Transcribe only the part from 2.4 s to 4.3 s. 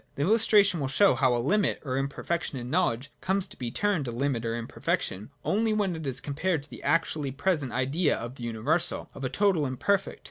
tion in knowledge comes to be termed a